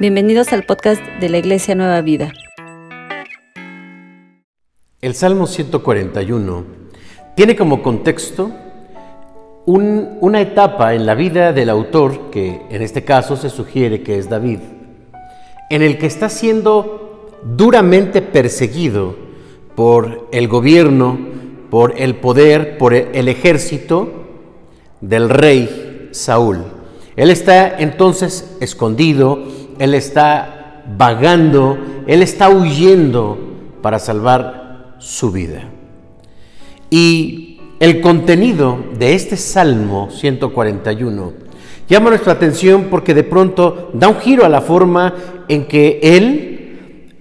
[0.00, 2.32] Bienvenidos al podcast de la Iglesia Nueva Vida.
[5.00, 6.64] El Salmo 141
[7.34, 8.52] tiene como contexto
[9.66, 14.28] una etapa en la vida del autor, que en este caso se sugiere que es
[14.28, 14.60] David,
[15.68, 19.16] en el que está siendo duramente perseguido
[19.74, 21.18] por el gobierno,
[21.70, 24.12] por el poder, por el ejército
[25.00, 26.66] del rey Saúl.
[27.16, 29.42] Él está entonces escondido,
[29.78, 33.38] él está vagando, él está huyendo
[33.82, 35.64] para salvar su vida.
[36.90, 41.32] Y el contenido de este Salmo 141
[41.88, 45.14] llama nuestra atención porque de pronto da un giro a la forma
[45.48, 47.14] en que él,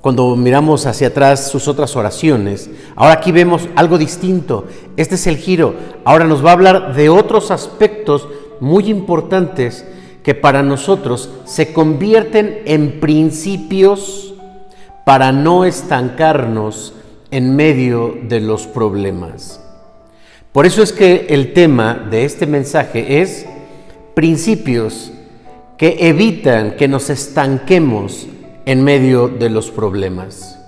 [0.00, 4.66] cuando miramos hacia atrás sus otras oraciones, ahora aquí vemos algo distinto.
[4.96, 5.74] Este es el giro.
[6.04, 8.28] Ahora nos va a hablar de otros aspectos
[8.60, 9.84] muy importantes
[10.26, 14.34] que para nosotros se convierten en principios
[15.04, 16.94] para no estancarnos
[17.30, 19.60] en medio de los problemas.
[20.50, 23.46] Por eso es que el tema de este mensaje es
[24.16, 25.12] principios
[25.78, 28.26] que evitan que nos estanquemos
[28.64, 30.58] en medio de los problemas.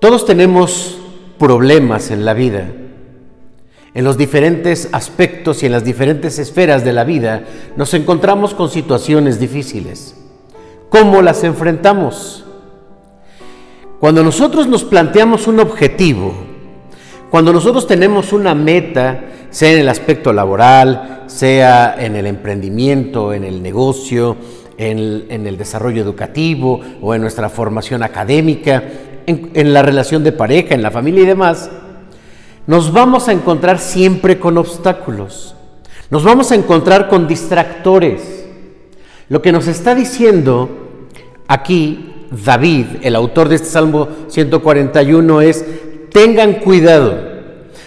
[0.00, 0.98] Todos tenemos
[1.38, 2.72] problemas en la vida
[3.94, 7.44] en los diferentes aspectos y en las diferentes esferas de la vida
[7.76, 10.14] nos encontramos con situaciones difíciles.
[10.88, 12.44] ¿Cómo las enfrentamos?
[14.00, 16.32] Cuando nosotros nos planteamos un objetivo,
[17.30, 23.44] cuando nosotros tenemos una meta, sea en el aspecto laboral, sea en el emprendimiento, en
[23.44, 24.36] el negocio,
[24.78, 28.82] en el, desarrollo educativo o en nuestra formación académica,
[29.26, 31.68] en la relación de pareja, en la familia y demás,
[32.68, 35.54] nos vamos a encontrar siempre con obstáculos,
[36.10, 38.44] nos vamos a encontrar con distractores.
[39.30, 40.68] Lo que nos está diciendo
[41.48, 45.64] aquí David, el autor de este Salmo 141, es,
[46.12, 47.18] tengan cuidado,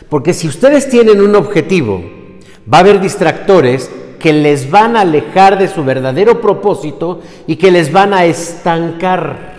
[0.10, 2.04] porque si ustedes tienen un objetivo,
[2.72, 7.70] va a haber distractores que les van a alejar de su verdadero propósito y que
[7.70, 9.58] les van a estancar.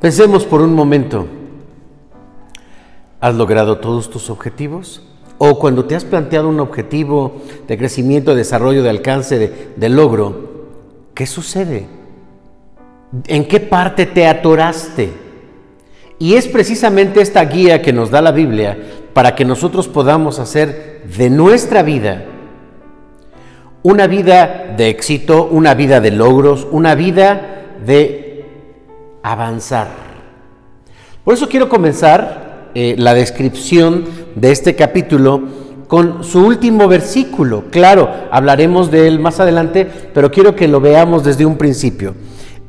[0.00, 1.26] Pensemos por un momento,
[3.24, 5.00] ¿Has logrado todos tus objetivos?
[5.38, 9.38] O cuando te has planteado un objetivo de crecimiento, de desarrollo, de alcance,
[9.78, 10.66] de, logro,
[11.14, 11.86] ¿qué sucede?
[13.26, 15.10] ¿En qué parte te atoraste?
[16.18, 18.76] Y es precisamente esta guía que nos da la Biblia
[19.14, 22.26] para que nosotros podamos hacer de nuestra vida
[23.82, 28.44] una vida de éxito, una vida de logros, una vida de
[29.22, 29.88] avanzar.
[31.24, 32.43] Por eso quiero comenzar
[32.74, 34.04] eh, la descripción
[34.34, 35.42] de este capítulo
[35.86, 37.64] con su último versículo.
[37.70, 42.14] Claro, hablaremos de él más adelante, pero quiero que lo veamos desde un principio.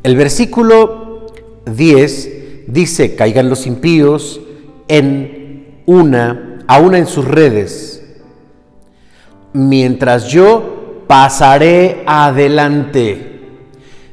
[0.03, 1.25] El versículo
[1.65, 4.41] 10 dice, caigan los impíos
[4.87, 8.05] en una, a una en sus redes,
[9.53, 13.39] mientras yo pasaré adelante.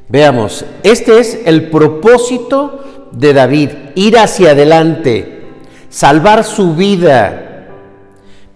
[0.09, 5.32] Veamos, este es el propósito de David, ir hacia adelante
[5.93, 7.67] salvar su vida.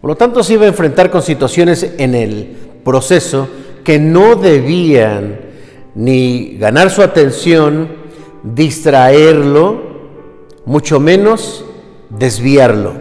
[0.01, 3.47] Por lo tanto, se iba a enfrentar con situaciones en el proceso
[3.83, 5.39] que no debían
[5.93, 7.89] ni ganar su atención,
[8.41, 9.83] distraerlo,
[10.65, 11.63] mucho menos
[12.09, 12.93] desviarlo.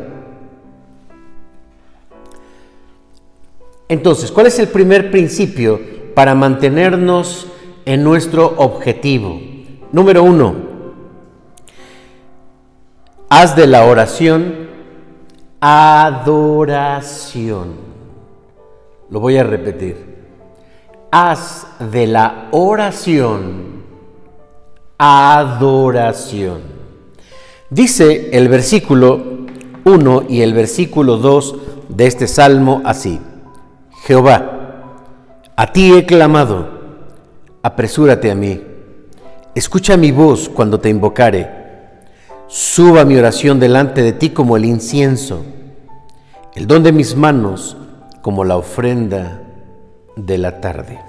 [3.88, 5.80] Entonces, ¿cuál es el primer principio
[6.14, 7.47] para mantenernos
[7.86, 9.41] en nuestro objetivo?
[9.92, 10.66] Número uno,
[13.38, 14.66] Haz de la oración
[15.60, 16.94] adoración.
[19.10, 20.24] Lo voy a repetir.
[21.10, 23.82] Haz de la oración
[24.97, 26.62] adoración.
[27.69, 29.22] Dice el versículo
[29.84, 31.56] 1 y el versículo 2
[31.91, 33.20] de este salmo así.
[34.06, 34.94] Jehová,
[35.54, 36.71] a ti he clamado,
[37.62, 38.62] apresúrate a mí.
[39.54, 41.66] Escucha mi voz cuando te invocare
[42.48, 45.45] Suba mi oración delante de ti como el incienso,
[46.54, 47.77] el don de mis manos
[48.22, 49.43] como la ofrenda
[50.15, 51.01] de la tarde.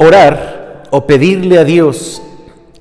[0.00, 2.20] orar o pedirle a Dios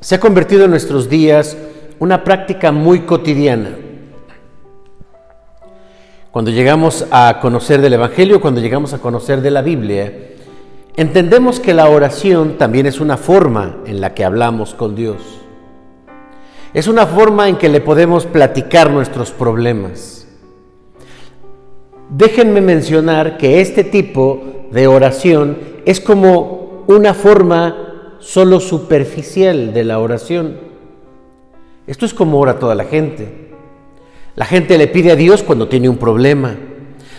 [0.01, 1.55] se ha convertido en nuestros días
[1.99, 3.69] una práctica muy cotidiana.
[6.31, 10.30] Cuando llegamos a conocer del Evangelio, cuando llegamos a conocer de la Biblia,
[10.97, 15.41] Entendemos que la oración también es una forma en la que hablamos con Dios.
[16.73, 20.17] Es una forma en que le podemos platicar nuestros problemas.
[22.09, 29.99] déjenme mencionar que este tipo de oración es como una forma solo superficial de la
[29.99, 30.57] oración.
[31.87, 33.51] Esto es como ora toda la gente.
[34.35, 36.55] La gente le pide a Dios cuando tiene un problema.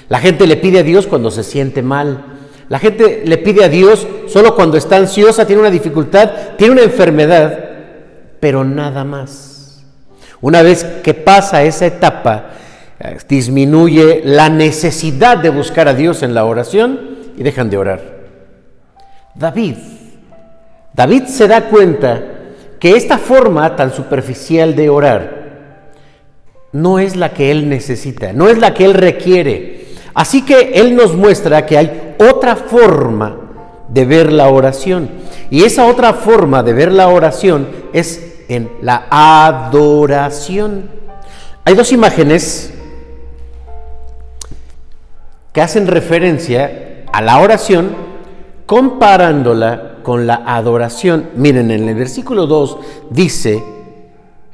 [0.08, 2.31] La gente le pide a Dios cuando se siente mal.
[2.72, 6.82] La gente le pide a Dios solo cuando está ansiosa, tiene una dificultad, tiene una
[6.84, 7.68] enfermedad,
[8.40, 9.84] pero nada más.
[10.40, 12.52] Una vez que pasa esa etapa,
[12.98, 18.00] eh, disminuye la necesidad de buscar a Dios en la oración y dejan de orar.
[19.34, 19.76] David,
[20.94, 22.22] David se da cuenta
[22.80, 25.92] que esta forma tan superficial de orar
[26.72, 29.81] no es la que él necesita, no es la que él requiere.
[30.14, 33.36] Así que él nos muestra que hay otra forma
[33.88, 35.10] de ver la oración.
[35.50, 40.90] Y esa otra forma de ver la oración es en la adoración.
[41.64, 42.72] Hay dos imágenes
[45.52, 47.94] que hacen referencia a la oración
[48.66, 51.30] comparándola con la adoración.
[51.36, 52.78] Miren, en el versículo 2
[53.10, 53.62] dice,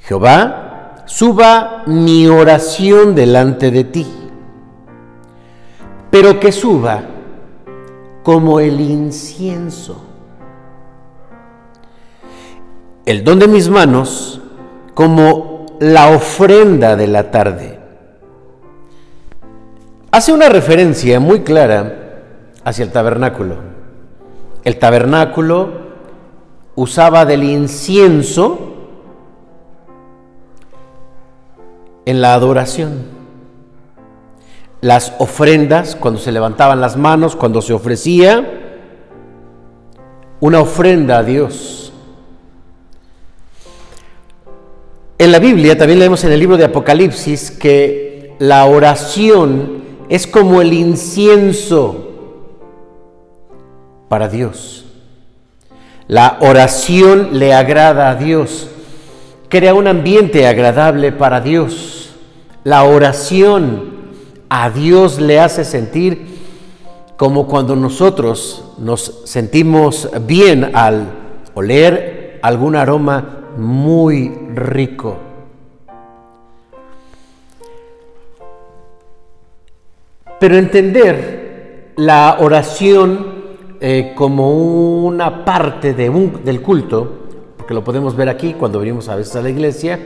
[0.01, 4.07] Jehová, suba mi oración delante de ti,
[6.11, 7.03] pero que suba
[8.23, 10.05] como el incienso.
[13.05, 14.41] El don de mis manos
[14.95, 17.79] como la ofrenda de la tarde.
[20.11, 22.23] Hace una referencia muy clara
[22.65, 23.57] hacia el tabernáculo.
[24.65, 25.89] El tabernáculo
[26.75, 28.59] usaba del incienso
[32.05, 33.18] en la adoración
[34.81, 38.65] las ofrendas, cuando se levantaban las manos, cuando se ofrecía
[40.41, 41.93] una ofrenda a Dios.
[45.19, 50.61] En la Biblia también leemos en el libro de Apocalipsis que la oración es como
[50.63, 52.09] el incienso
[54.09, 54.85] para Dios.
[56.07, 58.69] La oración le agrada a Dios,
[59.49, 62.15] crea un ambiente agradable para Dios.
[62.63, 63.98] La oración
[64.49, 66.39] a Dios le hace sentir
[67.17, 71.09] como cuando nosotros nos sentimos bien al
[71.55, 75.17] oler algún aroma muy rico.
[80.39, 83.39] Pero entender la oración
[83.81, 89.09] eh, como una parte de un, del culto, porque lo podemos ver aquí cuando venimos
[89.09, 89.99] a veces a la iglesia,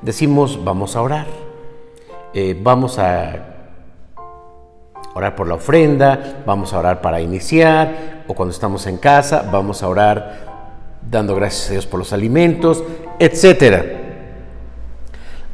[0.00, 1.26] decimos vamos a orar,
[2.32, 3.53] eh, vamos a
[5.14, 9.82] orar por la ofrenda, vamos a orar para iniciar, o cuando estamos en casa, vamos
[9.82, 10.54] a orar
[11.08, 12.82] dando gracias a Dios por los alimentos,
[13.18, 13.84] etc.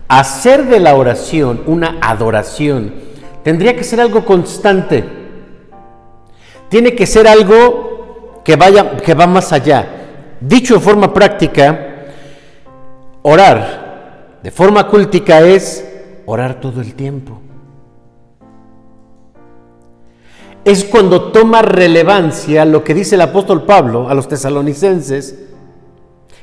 [0.09, 2.95] Hacer de la oración una adoración
[3.43, 5.05] tendría que ser algo constante.
[6.69, 9.87] Tiene que ser algo que vaya que va más allá.
[10.41, 12.07] Dicho de forma práctica,
[13.23, 15.87] orar de forma cultica es
[16.25, 17.41] orar todo el tiempo.
[20.71, 25.37] Es cuando toma relevancia lo que dice el apóstol Pablo a los tesalonicenses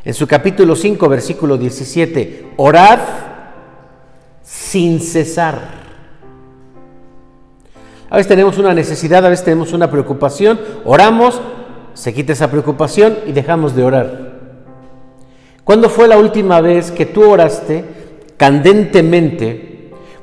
[0.04, 3.00] en su capítulo 5, versículo 17, orad
[4.44, 5.78] sin cesar.
[8.10, 11.40] A veces tenemos una necesidad, a veces tenemos una preocupación, oramos,
[11.94, 14.40] se quita esa preocupación y dejamos de orar.
[15.64, 17.86] ¿Cuándo fue la última vez que tú oraste
[18.36, 19.77] candentemente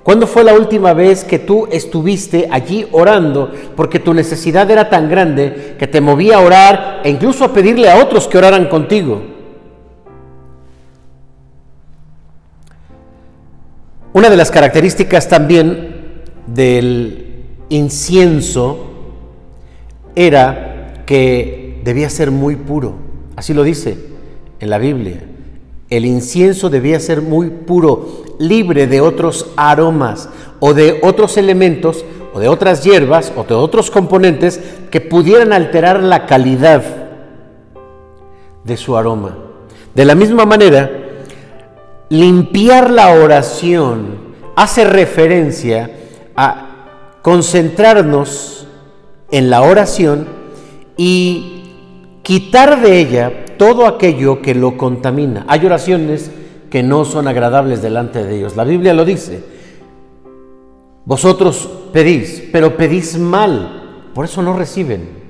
[0.04, 5.08] ¿Cuándo fue la última vez que tú estuviste allí orando porque tu necesidad era tan
[5.08, 9.22] grande que te movía a orar e incluso a pedirle a otros que oraran contigo?
[14.12, 18.90] Una de las características también del incienso
[20.14, 22.94] era que debía ser muy puro.
[23.36, 23.96] Así lo dice
[24.60, 25.33] en la Biblia.
[25.94, 32.40] El incienso debía ser muy puro libre de otros aromas o de otros elementos o
[32.40, 34.60] de otras hierbas o de otros componentes
[34.90, 36.82] que pudieran alterar la calidad
[38.64, 39.38] de su aroma.
[39.94, 40.90] De la misma manera,
[42.08, 44.18] limpiar la oración
[44.56, 45.92] hace referencia
[46.34, 48.66] a concentrarnos
[49.30, 50.26] en la oración
[50.96, 51.62] y
[52.24, 55.44] quitar de ella todo aquello que lo contamina.
[55.48, 56.30] Hay oraciones
[56.70, 58.56] que no son agradables delante de Dios.
[58.56, 59.44] La Biblia lo dice.
[61.04, 65.22] Vosotros pedís, pero pedís mal, por eso no reciben.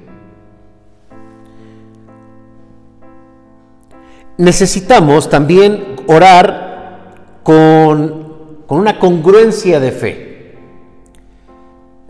[4.37, 10.35] Necesitamos también orar con, con una congruencia de fe.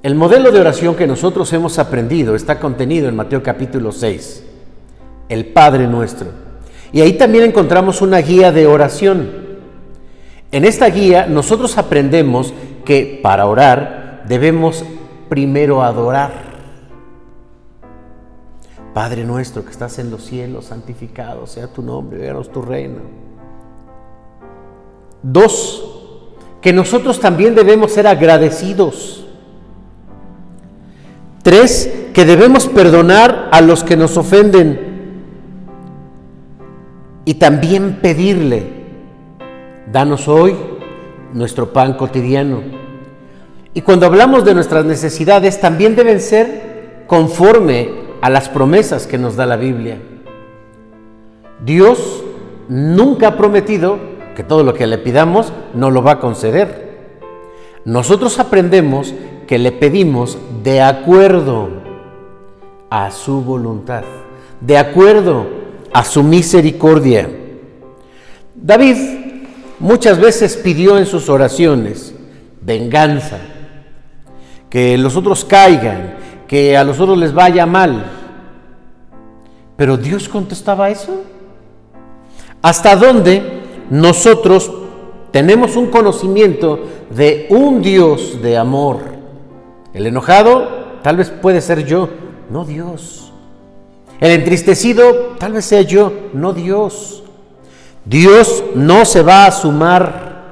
[0.03, 4.45] El modelo de oración que nosotros hemos aprendido está contenido en Mateo capítulo 6,
[5.29, 6.29] el Padre nuestro.
[6.93, 9.31] Y ahí también encontramos una guía de oración.
[10.53, 12.55] En esta guía nosotros aprendemos
[12.85, 14.85] que para orar debemos
[15.29, 16.55] primero adorar.
[18.95, 23.01] Padre nuestro que estás en los cielos, santificado sea tu nombre, veamos tu reino.
[25.21, 25.85] Dos,
[26.61, 29.27] que nosotros también debemos ser agradecidos.
[31.43, 34.94] Tres, que debemos perdonar a los que nos ofenden.
[37.25, 38.67] Y también pedirle,
[39.91, 40.55] danos hoy
[41.33, 42.61] nuestro pan cotidiano.
[43.73, 47.91] Y cuando hablamos de nuestras necesidades, también deben ser conforme
[48.21, 49.99] a las promesas que nos da la Biblia.
[51.65, 52.23] Dios
[52.69, 53.99] nunca ha prometido
[54.37, 56.85] que todo lo que le pidamos no lo va a conceder.
[57.85, 59.15] Nosotros aprendemos
[59.47, 61.69] que le pedimos de acuerdo
[62.91, 64.05] a su voluntad,
[64.61, 65.64] de acuerdo
[65.95, 67.31] a su misericordia.
[68.53, 68.97] David
[69.79, 72.13] muchas veces pidió en sus oraciones
[72.61, 73.39] venganza,
[74.69, 76.17] que los otros caigan,
[76.49, 78.07] que a los otros les vaya mal.
[79.77, 81.23] Pero Dios contestaba eso.
[82.61, 84.73] ¿Hasta dónde nosotros
[85.31, 88.99] tenemos un conocimiento de un Dios de amor?
[89.93, 92.09] El enojado tal vez puede ser yo,
[92.51, 93.24] no Dios.
[94.25, 97.25] El entristecido tal vez sea yo, no Dios.
[98.07, 100.45] Dios no se va a sumar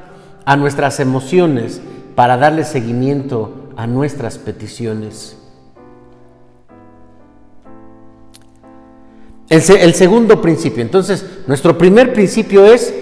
[0.44, 1.80] a nuestras emociones
[2.14, 5.38] para darle seguimiento a nuestras peticiones.
[9.48, 12.94] El, el, segundo principio, entonces, nuestro primer principio es,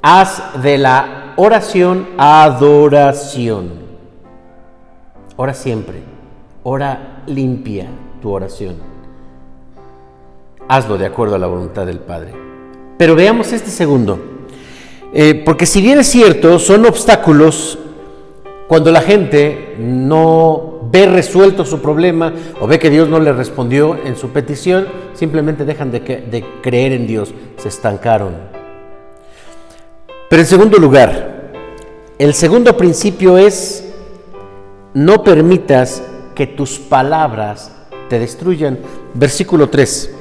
[0.00, 3.70] haz de la oración adoración.
[5.36, 6.02] Ora siempre,
[6.62, 7.88] ora limpia
[8.22, 8.93] tu oración.
[10.68, 12.32] Hazlo de acuerdo a la voluntad del Padre.
[12.96, 14.18] Pero veamos este segundo,
[15.12, 17.78] eh, porque si bien es cierto, son obstáculos
[18.68, 23.96] cuando la gente no ve resuelto su problema o ve que Dios no le respondió
[24.04, 28.34] en su petición, simplemente dejan de, de creer en Dios, se estancaron.
[30.30, 31.52] Pero en segundo lugar,
[32.18, 33.84] el segundo principio es
[34.94, 36.02] no permitas
[36.34, 37.72] que tus palabras
[38.08, 38.78] te destruyan.
[39.14, 40.14] Versículo 3.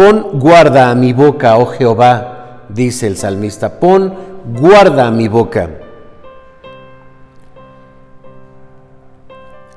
[0.00, 3.78] Pon guarda a mi boca, oh Jehová, dice el salmista.
[3.78, 4.14] Pon
[4.58, 5.68] guarda a mi boca.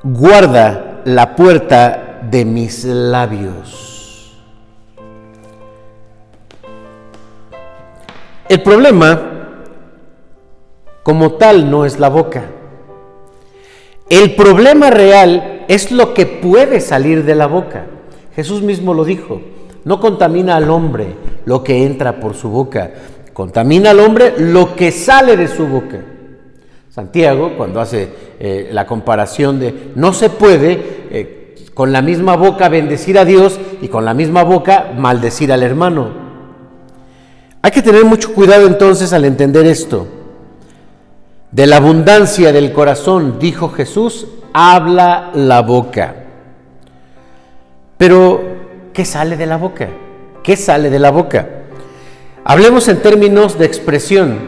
[0.02, 4.40] Guarda la puerta de mis labios.
[8.48, 9.20] El problema
[11.02, 12.44] como tal no es la boca.
[14.08, 17.84] El problema real es lo que puede salir de la boca.
[18.34, 19.42] Jesús mismo lo dijo,
[19.84, 21.14] no contamina al hombre
[21.44, 22.90] lo que entra por su boca,
[23.32, 26.00] contamina al hombre lo que sale de su boca.
[26.90, 32.68] Santiago, cuando hace eh, la comparación de no se puede eh, con la misma boca
[32.68, 36.10] bendecir a Dios y con la misma boca maldecir al hermano.
[37.62, 40.06] Hay que tener mucho cuidado entonces al entender esto.
[41.50, 46.14] De la abundancia del corazón, dijo Jesús, habla la boca.
[47.96, 48.63] Pero,
[48.94, 49.88] ¿qué sale de la boca?
[50.42, 51.48] ¿Qué sale de la boca?
[52.44, 54.38] Hablemos en términos de expresión.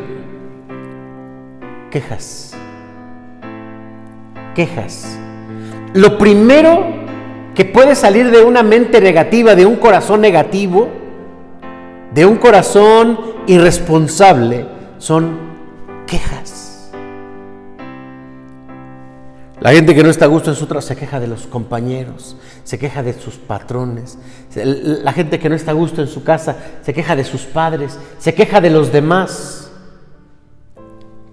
[1.90, 2.54] Quejas.
[4.54, 5.18] Quejas.
[5.92, 6.86] Lo primero
[7.54, 10.88] que puede salir de una mente negativa, de un corazón negativo,
[12.12, 14.66] de un corazón irresponsable,
[14.98, 15.38] son
[16.06, 16.55] quejas.
[19.66, 22.36] La gente que no está a gusto en su trabajo se queja de los compañeros,
[22.62, 24.16] se queja de sus patrones.
[24.54, 27.98] La gente que no está a gusto en su casa se queja de sus padres,
[28.20, 29.72] se queja de los demás.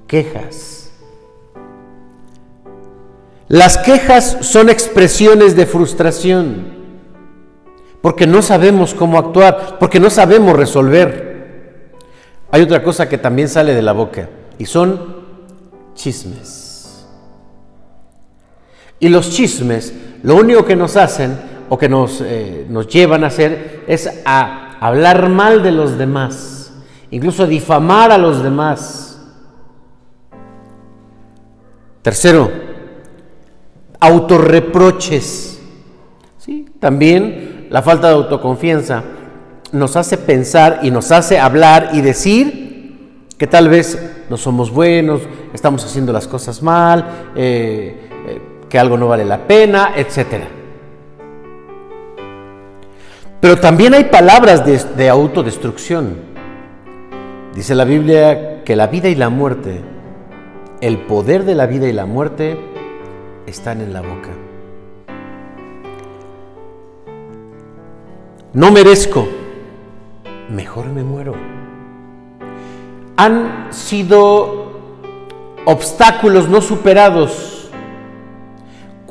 [0.08, 0.90] Quejas.
[3.50, 6.74] Las quejas son expresiones de frustración,
[8.02, 11.92] porque no sabemos cómo actuar, porque no sabemos resolver.
[12.50, 15.18] Hay otra cosa que también sale de la boca y son
[15.94, 16.73] chismes.
[19.03, 19.93] Y los chismes,
[20.24, 24.77] lo único que nos hacen o que nos, eh, nos llevan a hacer es a
[24.79, 26.72] hablar mal de los demás,
[27.12, 29.22] incluso a difamar a los demás.
[32.01, 32.50] Tercero,
[34.00, 35.60] autorreproches.
[36.38, 36.69] ¿Sí?
[36.79, 39.03] También la falta de autoconfianza
[39.74, 45.24] nos hace pensar y nos hace hablar y decir que tal vez no somos buenos,
[45.53, 48.12] estamos haciendo las cosas mal, eh,
[48.74, 50.46] que algo no vale la pena, etc.
[53.39, 56.15] Pero también hay palabras de, de autodestrucción.
[57.53, 59.80] Dice la Biblia que la vida y la muerte,
[60.82, 62.58] el poder de la vida y la muerte
[63.46, 64.30] están en la boca.
[68.53, 69.27] No merezco,
[70.50, 71.36] mejor me muero.
[73.18, 74.72] Han sido
[75.63, 77.52] obstáculos no superados.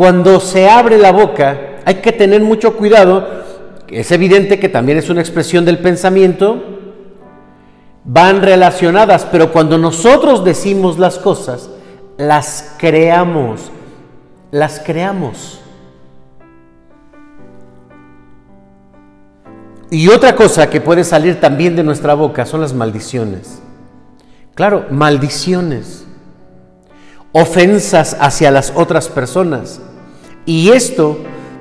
[0.02, 3.24] Cuando se abre la boca, hay que tener mucho cuidado.
[3.86, 6.60] Es evidente que también es una expresión del pensamiento.
[8.02, 11.70] Van relacionadas, pero cuando nosotros decimos las cosas,
[12.18, 13.70] las creamos,
[14.50, 15.60] las creamos.
[19.88, 23.62] Y otra cosa que puede salir también de nuestra boca son las maldiciones.
[24.56, 26.04] Claro, maldiciones,
[27.30, 29.80] ofensas hacia las otras personas.
[30.46, 31.18] Y esto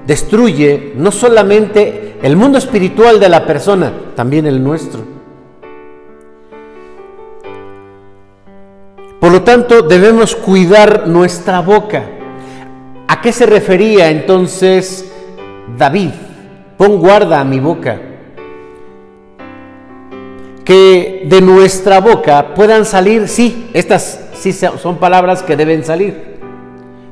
[0.07, 5.01] destruye no solamente el mundo espiritual de la persona, también el nuestro.
[9.19, 12.03] Por lo tanto, debemos cuidar nuestra boca.
[13.07, 15.11] ¿A qué se refería entonces
[15.77, 16.11] David?
[16.77, 18.00] Pon guarda a mi boca
[20.65, 26.39] que de nuestra boca puedan salir, sí, estas sí son palabras que deben salir,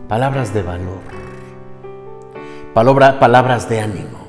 [0.07, 1.01] palabras de valor,
[3.19, 4.27] palabras de ánimo,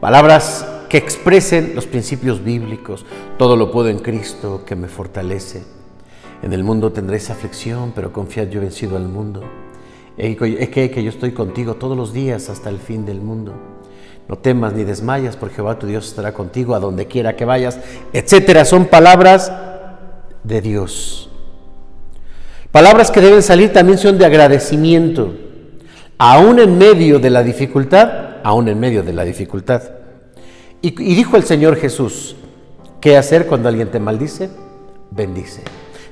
[0.00, 3.04] palabras que expresen los principios bíblicos,
[3.36, 5.62] todo lo puedo en Cristo que me fortalece.
[6.42, 9.42] En el mundo tendréis aflicción, pero confiad, yo he vencido al mundo.
[10.16, 13.52] Es que, que yo estoy contigo todos los días hasta el fin del mundo.
[14.28, 17.78] No temas ni desmayas, porque Jehová tu Dios estará contigo a donde quiera que vayas,
[18.12, 18.64] etcétera.
[18.64, 19.52] Son palabras
[20.44, 21.30] de Dios.
[22.72, 25.34] Palabras que deben salir también son de agradecimiento,
[26.18, 29.82] aún en medio de la dificultad, aún en medio de la dificultad.
[30.82, 32.36] Y, dijo el Señor Jesús,
[33.00, 34.50] ¿qué hacer cuando alguien te maldice?
[35.10, 35.62] Bendice.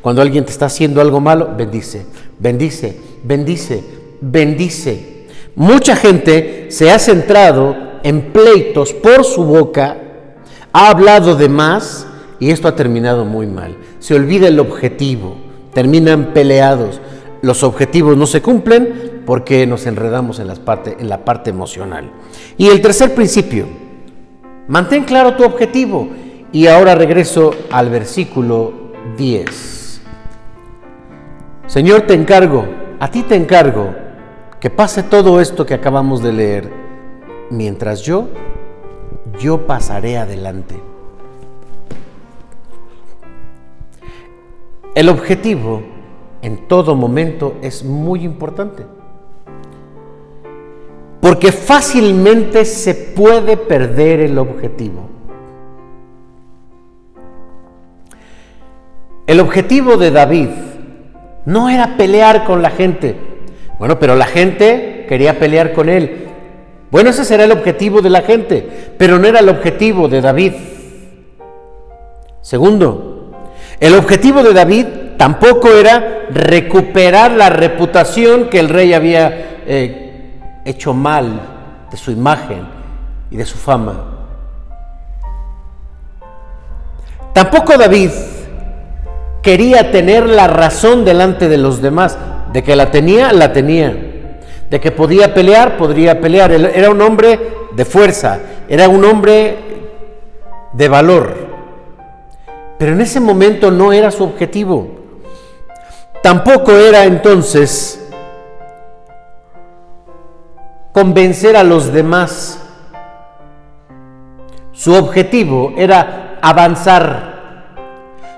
[0.00, 2.06] Cuando alguien te está haciendo algo malo, bendice,
[2.38, 3.84] bendice, bendice,
[4.20, 5.26] bendice.
[5.56, 9.96] Mucha gente se ha centrado en pleitos por su boca,
[10.72, 12.06] ha hablado de más
[12.38, 13.76] y esto ha terminado muy mal.
[13.98, 15.36] Se olvida el objetivo,
[15.72, 17.00] terminan peleados,
[17.42, 22.10] los objetivos no se cumplen porque nos enredamos en, las parte, en la parte emocional.
[22.56, 23.66] Y el tercer principio,
[24.68, 26.08] mantén claro tu objetivo.
[26.52, 28.72] Y ahora regreso al versículo
[29.16, 30.00] 10.
[31.66, 32.64] Señor, te encargo,
[33.00, 33.94] a ti te encargo,
[34.60, 36.72] que pase todo esto que acabamos de leer
[37.50, 38.28] mientras yo,
[39.38, 40.80] yo pasaré adelante.
[44.94, 45.82] El objetivo
[46.46, 48.84] en todo momento es muy importante.
[51.20, 55.08] Porque fácilmente se puede perder el objetivo.
[59.26, 60.48] El objetivo de David
[61.46, 63.16] no era pelear con la gente.
[63.80, 66.28] Bueno, pero la gente quería pelear con él.
[66.92, 70.52] Bueno, ese será el objetivo de la gente, pero no era el objetivo de David.
[72.40, 73.32] Segundo,
[73.80, 80.94] el objetivo de David tampoco era recuperar la reputación que el rey había eh, hecho
[80.94, 81.40] mal
[81.90, 82.66] de su imagen
[83.30, 84.12] y de su fama.
[87.32, 88.10] Tampoco David
[89.42, 92.18] quería tener la razón delante de los demás.
[92.52, 93.94] De que la tenía, la tenía
[94.70, 96.50] de que podía pelear, podría pelear.
[96.52, 97.38] Era un hombre
[97.72, 99.56] de fuerza, era un hombre
[100.72, 101.34] de valor.
[102.78, 105.05] Pero en ese momento no era su objetivo.
[106.22, 108.02] Tampoco era entonces
[110.92, 112.62] convencer a los demás.
[114.72, 117.36] Su objetivo era avanzar.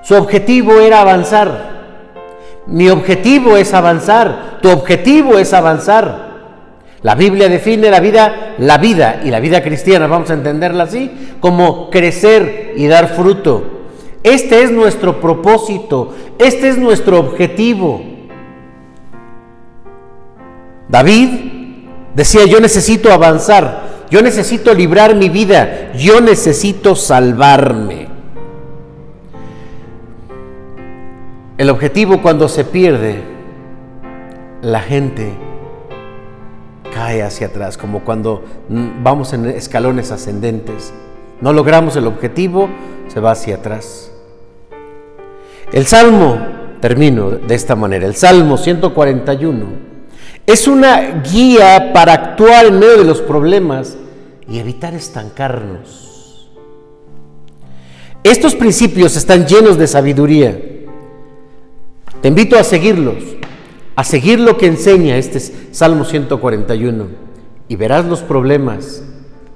[0.02, 1.78] Su objetivo era avanzar.
[2.68, 6.28] Mi objetivo es avanzar, tu objetivo es avanzar.
[7.00, 11.36] La Biblia define la vida, la vida y la vida cristiana, vamos a entenderla así,
[11.40, 13.77] como crecer y dar fruto.
[14.28, 18.02] Este es nuestro propósito, este es nuestro objetivo.
[20.86, 21.30] David
[22.14, 28.08] decía, yo necesito avanzar, yo necesito librar mi vida, yo necesito salvarme.
[31.56, 33.22] El objetivo cuando se pierde,
[34.60, 35.32] la gente
[36.92, 38.44] cae hacia atrás, como cuando
[39.02, 40.92] vamos en escalones ascendentes.
[41.40, 42.68] No logramos el objetivo,
[43.06, 44.12] se va hacia atrás.
[45.72, 46.38] El Salmo,
[46.80, 49.66] termino de esta manera, el Salmo 141,
[50.46, 53.98] Es una guía para actuar en medio de los problemas
[54.48, 56.50] y evitar estancarnos.
[58.24, 60.58] Estos principios están llenos de sabiduría.
[62.22, 63.22] Te invito a seguirlos,
[63.94, 67.06] a seguir lo que enseña este Salmo 141
[67.68, 69.02] y verás los problemas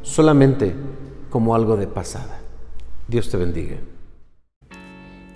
[0.03, 0.75] solamente
[1.31, 2.41] como algo de pasada.
[3.09, 3.77] Dios te bendiga.